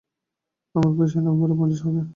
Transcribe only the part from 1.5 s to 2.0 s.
পঞ্চাশ